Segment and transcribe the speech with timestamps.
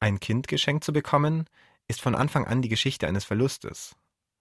[0.00, 1.44] Ein Kind geschenkt zu bekommen,
[1.86, 3.94] ist von Anfang an die Geschichte eines Verlustes.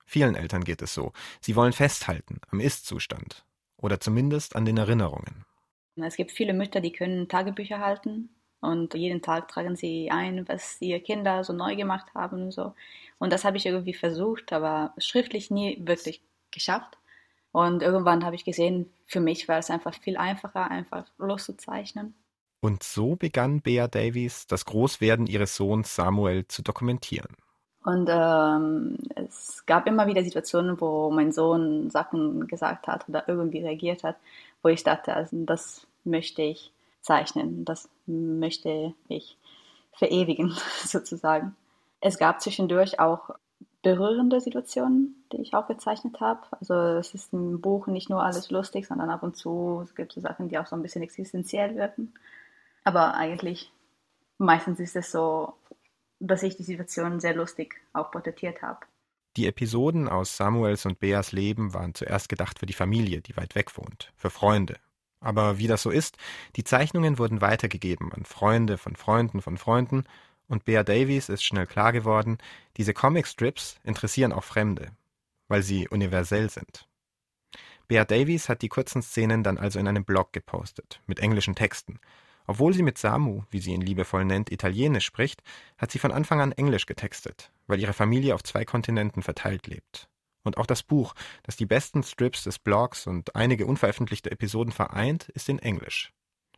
[0.05, 1.11] Vielen Eltern geht es so.
[1.41, 3.45] Sie wollen festhalten am Ist-Zustand
[3.77, 5.45] oder zumindest an den Erinnerungen.
[5.97, 8.29] Es gibt viele Mütter, die können Tagebücher halten
[8.61, 12.73] und jeden Tag tragen sie ein, was ihre Kinder so neu gemacht haben und so.
[13.17, 16.21] Und das habe ich irgendwie versucht, aber schriftlich nie wirklich
[16.51, 16.97] geschafft.
[17.51, 22.15] Und irgendwann habe ich gesehen, für mich war es einfach viel einfacher, einfach loszuzeichnen.
[22.61, 27.35] Und so begann Bea Davies, das Großwerden ihres Sohns Samuel zu dokumentieren.
[27.85, 33.59] Und ähm, es gab immer wieder Situationen, wo mein Sohn Sachen gesagt hat oder irgendwie
[33.59, 34.17] reagiert hat,
[34.61, 39.37] wo ich dachte, also das möchte ich zeichnen, das möchte ich
[39.93, 40.53] verewigen
[40.85, 41.55] sozusagen.
[42.01, 43.31] Es gab zwischendurch auch
[43.81, 46.41] berührende Situationen, die ich auch gezeichnet habe.
[46.59, 50.23] Also es ist im Buch nicht nur alles lustig, sondern ab und zu gibt es
[50.23, 52.13] Sachen, die auch so ein bisschen existenziell wirken.
[52.83, 53.71] Aber eigentlich
[54.37, 55.53] meistens ist es so,
[56.19, 58.79] dass ich die Situation sehr lustig auch porträtiert habe.
[59.37, 63.55] Die Episoden aus Samuels und Beas Leben waren zuerst gedacht für die Familie, die weit
[63.55, 64.77] weg wohnt, für Freunde.
[65.21, 66.17] Aber wie das so ist,
[66.55, 70.05] die Zeichnungen wurden weitergegeben an Freunde von Freunden von Freunden
[70.47, 72.37] und Bea Davies ist schnell klar geworden,
[72.77, 74.91] diese Comicstrips interessieren auch Fremde,
[75.47, 76.87] weil sie universell sind.
[77.87, 81.99] Bea Davies hat die kurzen Szenen dann also in einem Blog gepostet, mit englischen Texten.
[82.49, 85.43] Obwohl sie mit Samu, wie sie ihn liebevoll nennt, Italienisch spricht,
[85.77, 90.09] hat sie von Anfang an Englisch getextet, weil ihre Familie auf zwei Kontinenten verteilt lebt.
[90.43, 95.29] Und auch das Buch, das die besten Strips des Blogs und einige unveröffentlichte Episoden vereint,
[95.29, 96.11] ist in Englisch.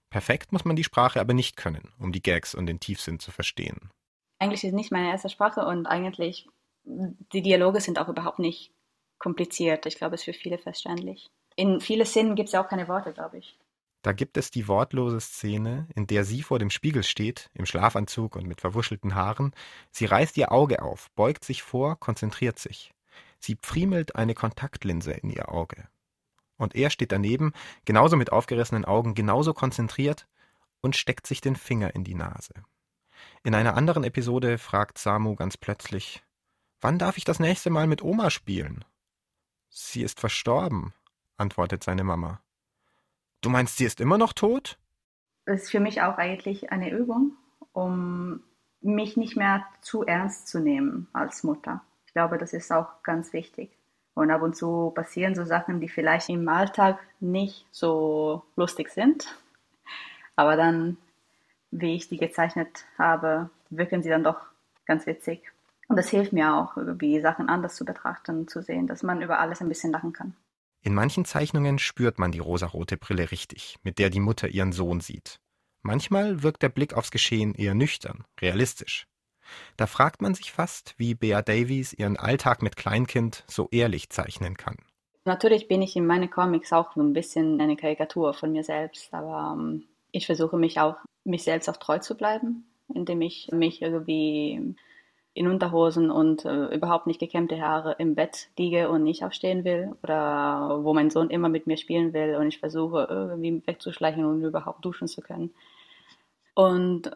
[0.09, 3.31] Perfekt muss man die Sprache aber nicht können, um die Gags und den Tiefsinn zu
[3.31, 3.89] verstehen.
[4.39, 6.47] Englisch ist nicht meine erste Sprache und eigentlich
[6.86, 8.72] die Dialoge sind auch überhaupt nicht
[9.19, 9.86] kompliziert.
[9.88, 11.28] Ich glaube, es ist für viele verständlich.
[11.58, 13.58] In vielen Szenen gibt es ja auch keine Worte, glaube ich.
[14.02, 18.36] Da gibt es die wortlose Szene, in der sie vor dem Spiegel steht, im Schlafanzug
[18.36, 19.54] und mit verwuschelten Haaren.
[19.92, 22.94] Sie reißt ihr Auge auf, beugt sich vor, konzentriert sich.
[23.40, 25.88] Sie pfriemelt eine Kontaktlinse in ihr Auge.
[26.58, 27.53] Und er steht daneben,
[27.86, 30.28] genauso mit aufgerissenen Augen, genauso konzentriert
[30.81, 32.54] und steckt sich den Finger in die Nase.
[33.44, 36.24] In einer anderen Episode fragt Samu ganz plötzlich,
[36.80, 38.84] wann darf ich das nächste Mal mit Oma spielen?
[39.70, 40.94] Sie ist verstorben,
[41.38, 42.42] antwortet seine Mama.
[43.41, 44.78] Du meinst, sie ist immer noch tot?
[45.46, 47.34] Das ist für mich auch eigentlich eine Übung,
[47.74, 48.44] um
[48.81, 51.81] mich nicht mehr zu ernst zu nehmen als Mutter.
[52.06, 53.72] Ich glaube, das ist auch ganz wichtig.
[54.13, 59.35] Und ab und zu passieren so Sachen, die vielleicht im Alltag nicht so lustig sind.
[60.35, 60.97] Aber dann,
[61.72, 64.40] wie ich die gezeichnet habe, wirken sie dann doch
[64.85, 65.51] ganz witzig.
[65.88, 69.40] Und das hilft mir auch, irgendwie Sachen anders zu betrachten, zu sehen, dass man über
[69.40, 70.35] alles ein bisschen lachen kann.
[70.84, 75.00] In manchen Zeichnungen spürt man die rosarote Brille richtig, mit der die Mutter ihren Sohn
[75.00, 75.40] sieht.
[75.84, 79.08] Manchmal wirkt der Blick aufs Geschehen eher nüchtern, realistisch.
[79.78, 84.58] Da fragt man sich fast, wie Bea Davies ihren Alltag mit Kleinkind so ehrlich zeichnen
[84.58, 84.78] kann.
[85.25, 89.56] Natürlich bin ich in meinen Comics auch ein bisschen eine Karikatur von mir selbst, aber
[89.56, 94.75] ähm, ich versuche mich auch, mich selbst auch treu zu bleiben, indem ich mich irgendwie
[95.34, 99.96] in Unterhosen und äh, überhaupt nicht gekämmte Haare im Bett liege und nicht aufstehen will
[100.03, 104.44] oder wo mein Sohn immer mit mir spielen will und ich versuche irgendwie wegzuschleichen und
[104.44, 105.53] überhaupt duschen zu können.
[106.53, 107.12] Und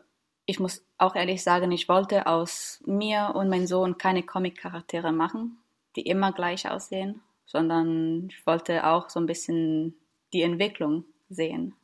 [0.45, 5.57] ich muss auch ehrlich sagen, ich wollte aus mir und meinem Sohn keine Comic-Charaktere machen,
[5.95, 9.95] die immer gleich aussehen, sondern ich wollte auch so ein bisschen
[10.31, 11.75] die Entwicklung sehen.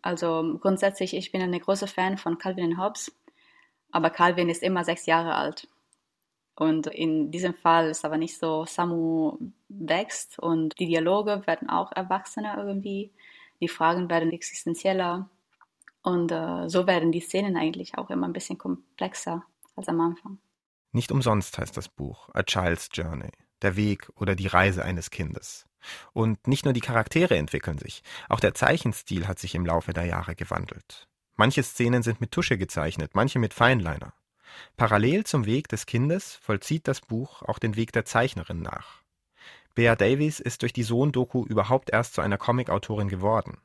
[0.00, 3.12] Also grundsätzlich, ich bin eine große Fan von Calvin Hobbes,
[3.90, 5.68] aber Calvin ist immer sechs Jahre alt.
[6.56, 9.38] Und in diesem Fall ist aber nicht so, Samu
[9.68, 13.10] wächst und die Dialoge werden auch erwachsener irgendwie,
[13.60, 15.28] die Fragen werden existenzieller
[16.02, 19.42] und äh, so werden die Szenen eigentlich auch immer ein bisschen komplexer
[19.74, 20.38] als am Anfang.
[20.92, 23.32] Nicht umsonst heißt das Buch A Child's Journey,
[23.62, 25.66] der Weg oder die Reise eines Kindes.
[26.12, 30.04] Und nicht nur die Charaktere entwickeln sich, auch der Zeichenstil hat sich im Laufe der
[30.04, 31.08] Jahre gewandelt.
[31.36, 34.14] Manche Szenen sind mit Tusche gezeichnet, manche mit Feinliner.
[34.76, 39.02] Parallel zum Weg des Kindes vollzieht das Buch auch den Weg der Zeichnerin nach.
[39.74, 43.58] Bea Davies ist durch die Sohn-Doku überhaupt erst zu einer Comicautorin geworden.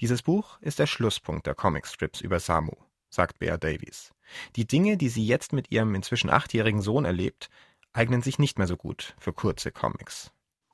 [0.00, 2.72] Dieses Buch ist der Schlusspunkt der Comicstrips über Samu,
[3.08, 4.12] sagt Bea Davies.
[4.56, 7.48] Die Dinge, die sie jetzt mit ihrem inzwischen achtjährigen Sohn erlebt,
[7.92, 10.30] eignen sich nicht mehr so gut für kurze Comics.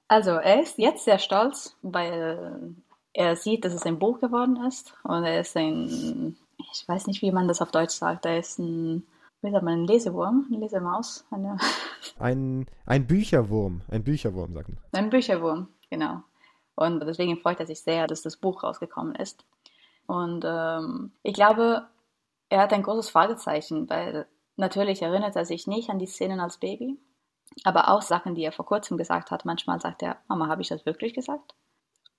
[0.08, 2.75] Also er ist jetzt sehr stolz, weil
[3.12, 6.36] er sieht, dass es ein Buch geworden ist und er ist ein,
[6.72, 9.06] ich weiß nicht, wie man das auf Deutsch sagt, er ist ein,
[9.42, 11.56] wie sagt man, ein Lesewurm, eine Lesemaus, eine
[12.18, 14.78] ein, ein Bücherwurm, ein Bücherwurm, sagen.
[14.92, 16.22] Ein Bücherwurm, genau.
[16.74, 19.44] Und deswegen freut er sich sehr, dass das Buch rausgekommen ist.
[20.06, 21.86] Und ähm, ich glaube,
[22.52, 26.58] Er hat ein großes Fragezeichen, weil natürlich erinnert er sich nicht an die Szenen als
[26.58, 26.98] Baby,
[27.64, 29.46] aber auch Sachen, die er vor kurzem gesagt hat.
[29.46, 31.54] Manchmal sagt er, Mama, habe ich das wirklich gesagt?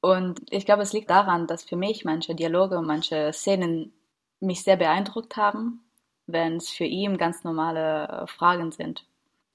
[0.01, 3.93] Und ich glaube, es liegt daran, dass für mich manche Dialoge und manche Szenen
[4.39, 5.82] mich sehr beeindruckt haben,
[6.25, 9.05] wenn es für ihn ganz normale äh, Fragen sind.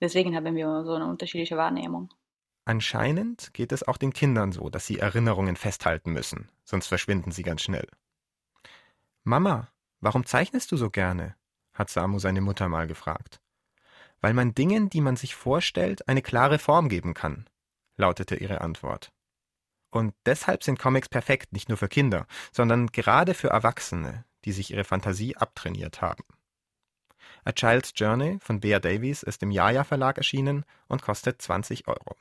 [0.00, 2.10] Deswegen haben wir so eine unterschiedliche Wahrnehmung.
[2.64, 7.42] Anscheinend geht es auch den Kindern so, dass sie Erinnerungen festhalten müssen, sonst verschwinden sie
[7.42, 7.88] ganz schnell.
[9.24, 9.68] Mama,
[10.00, 11.34] warum zeichnest du so gerne?
[11.72, 13.40] hat Samu seine Mutter mal gefragt.
[14.20, 17.48] Weil man Dingen, die man sich vorstellt, eine klare Form geben kann,
[17.96, 19.12] lautete ihre Antwort.
[19.90, 24.72] Und deshalb sind Comics perfekt, nicht nur für Kinder, sondern gerade für Erwachsene, die sich
[24.72, 26.24] ihre Fantasie abtrainiert haben.
[27.48, 32.14] A Child's Journey von Bea Davies ist im Jaja Verlag erschienen und kostet 20 Euro.